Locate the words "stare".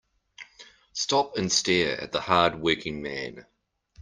1.51-2.01